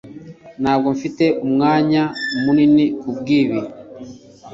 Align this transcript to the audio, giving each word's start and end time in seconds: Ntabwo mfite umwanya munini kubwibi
Ntabwo 0.61 0.87
mfite 0.95 1.25
umwanya 1.45 2.01
munini 2.43 2.85
kubwibi 2.99 3.59